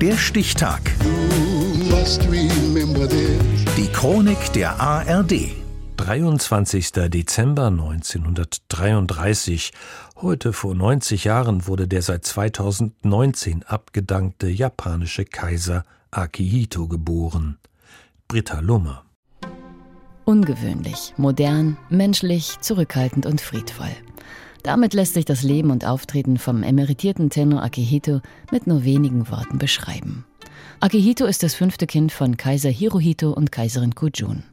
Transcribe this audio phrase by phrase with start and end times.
[0.00, 0.80] Der Stichtag.
[3.76, 5.50] Die Chronik der ARD.
[5.96, 6.92] 23.
[6.92, 9.72] Dezember 1933.
[10.22, 17.58] Heute vor 90 Jahren wurde der seit 2019 abgedankte japanische Kaiser Akihito geboren.
[18.28, 19.04] Britta Lummer.
[20.24, 23.90] Ungewöhnlich, modern, menschlich, zurückhaltend und friedvoll.
[24.62, 28.20] Damit lässt sich das Leben und Auftreten vom emeritierten Tenno Akihito
[28.50, 30.24] mit nur wenigen Worten beschreiben.
[30.80, 34.44] Akihito ist das fünfte Kind von Kaiser Hirohito und Kaiserin Kujun.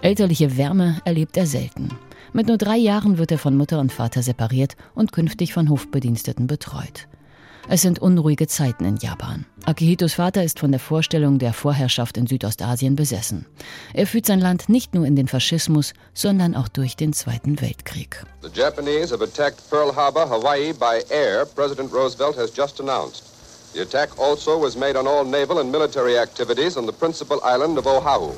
[0.00, 1.90] Elterliche Wärme erlebt er selten.
[2.32, 6.46] Mit nur drei Jahren wird er von Mutter und Vater separiert und künftig von Hofbediensteten
[6.46, 7.08] betreut.
[7.70, 9.44] Es sind unruhige Zeiten in Japan.
[9.66, 13.44] Akihitos Vater ist von der Vorstellung der Vorherrschaft in Südostasien besessen.
[13.92, 18.24] Er führt sein Land nicht nur in den Faschismus, sondern auch durch den Zweiten Weltkrieg.
[18.40, 23.24] The Japanese have attacked Pearl Harbor, Hawaii by air, President Roosevelt has just announced.
[23.74, 27.76] The attack also was made on all naval and military activities on the principal island
[27.76, 28.32] of Oahu.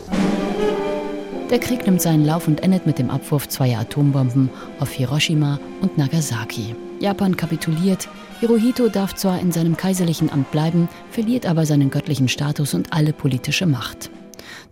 [1.51, 5.97] Der Krieg nimmt seinen Lauf und endet mit dem Abwurf zweier Atombomben auf Hiroshima und
[5.99, 6.75] Nagasaki.
[7.00, 8.08] Japan kapituliert,
[8.40, 13.14] Hirohito darf zwar in seinem kaiserlichen Amt bleiben, verliert aber seinen göttlichen Status und alle
[13.14, 14.10] politische Macht.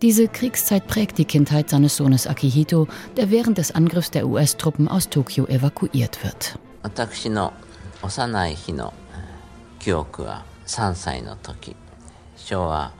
[0.01, 5.09] Diese Kriegszeit prägt die Kindheit seines Sohnes Akihito, der während des Angriffs der US-Truppen aus
[5.09, 6.57] Tokio evakuiert wird.
[10.65, 11.75] 3歳の時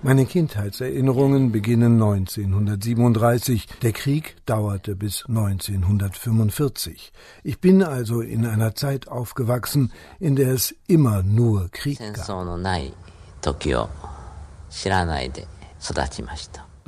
[0.03, 3.67] meine Kindheitserinnerungen beginnen 1937.
[3.83, 7.13] Der Krieg dauerte bis 1945.
[7.45, 12.09] Ich bin also in einer Zeit aufgewachsen, in der es immer nur Krieg gab.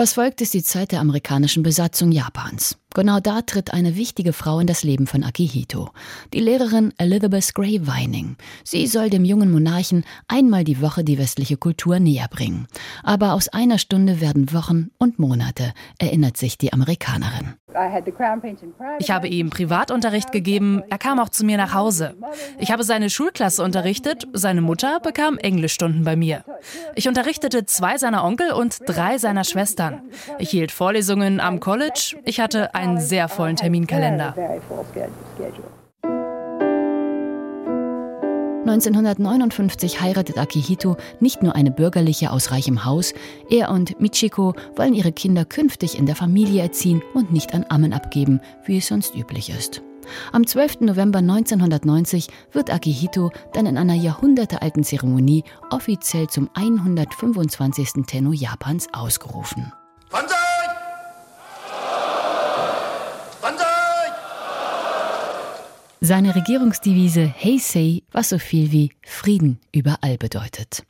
[0.01, 2.79] Was folgt, ist die Zeit der amerikanischen Besatzung Japans.
[2.95, 5.91] Genau da tritt eine wichtige Frau in das Leben von Akihito,
[6.33, 8.37] die Lehrerin Elizabeth Gray Vining.
[8.65, 12.67] Sie soll dem jungen Monarchen einmal die Woche die westliche Kultur näher bringen.
[13.03, 17.57] Aber aus einer Stunde werden Wochen und Monate, erinnert sich die Amerikanerin.
[18.99, 22.15] Ich habe ihm Privatunterricht gegeben, er kam auch zu mir nach Hause.
[22.59, 26.45] Ich habe seine Schulklasse unterrichtet, seine Mutter bekam Englischstunden bei mir.
[26.95, 30.03] Ich unterrichtete zwei seiner Onkel und drei seiner Schwestern.
[30.39, 34.35] Ich hielt Vorlesungen am College, ich hatte einen sehr vollen Terminkalender.
[38.71, 43.13] 1959 heiratet Akihito nicht nur eine bürgerliche aus reichem Haus,
[43.49, 47.93] er und Michiko wollen ihre Kinder künftig in der Familie erziehen und nicht an Ammen
[47.93, 49.83] abgeben, wie es sonst üblich ist.
[50.33, 50.81] Am 12.
[50.81, 58.07] November 1990 wird Akihito dann in einer jahrhundertealten Zeremonie offiziell zum 125.
[58.07, 59.73] Tenno Japans ausgerufen.
[66.03, 70.83] Seine Regierungsdevise Heisei, was so viel wie Frieden überall bedeutet.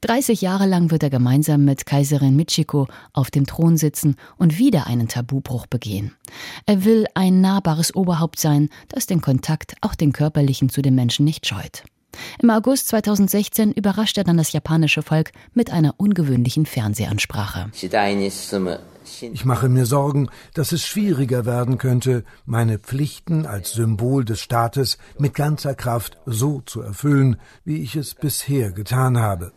[0.00, 4.88] 30 Jahre lang wird er gemeinsam mit Kaiserin Michiko auf dem Thron sitzen und wieder
[4.88, 6.16] einen Tabubruch begehen.
[6.66, 11.24] Er will ein nahbares Oberhaupt sein, das den Kontakt, auch den körperlichen, zu den Menschen
[11.24, 11.84] nicht scheut.
[12.42, 17.70] Im August 2016 überrascht er dann das japanische Volk mit einer ungewöhnlichen Fernsehansprache.
[19.20, 24.98] Ich mache mir Sorgen, dass es schwieriger werden könnte, meine Pflichten als Symbol des Staates
[25.18, 29.52] mit ganzer Kraft so zu erfüllen, wie ich es bisher getan habe.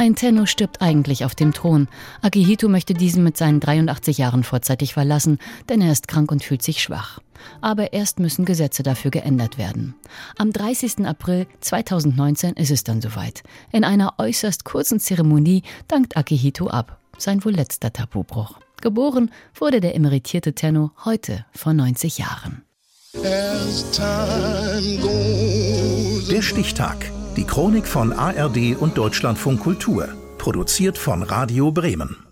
[0.00, 1.86] Ein Tenno stirbt eigentlich auf dem Thron.
[2.22, 5.38] Akihito möchte diesen mit seinen 83 Jahren vorzeitig verlassen,
[5.68, 7.18] denn er ist krank und fühlt sich schwach.
[7.60, 9.94] Aber erst müssen Gesetze dafür geändert werden.
[10.38, 11.06] Am 30.
[11.06, 13.42] April 2019 ist es dann soweit.
[13.72, 16.99] In einer äußerst kurzen Zeremonie dankt Akihito ab.
[17.20, 18.58] Sein wohl letzter Tabubruch.
[18.80, 22.62] Geboren wurde der emeritierte Tenno heute vor 90 Jahren.
[26.30, 26.96] Der Stichtag.
[27.36, 30.08] Die Chronik von ARD und Deutschlandfunk Kultur.
[30.38, 32.29] Produziert von Radio Bremen.